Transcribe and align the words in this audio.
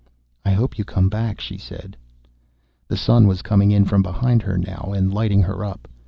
"I 0.43 0.53
hope 0.53 0.79
you 0.79 0.83
come 0.83 1.09
back," 1.09 1.39
she 1.39 1.59
said. 1.59 1.95
The 2.87 2.97
sun 2.97 3.27
was 3.27 3.43
coming 3.43 3.69
in 3.69 3.85
from 3.85 4.01
behind 4.01 4.41
her, 4.41 4.57
now, 4.57 4.93
and 4.95 5.13
lighting 5.13 5.43
her 5.43 5.63
up. 5.63 5.87